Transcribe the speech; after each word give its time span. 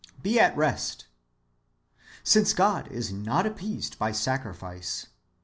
Be 0.23 0.39
at 0.39 0.57
rest;"^ 0.57 1.05
since 2.23 2.53
God 2.53 2.87
is 2.91 3.13
not 3.13 3.45
appeased 3.45 3.99
by 3.99 4.11
sacrifice. 4.11 5.05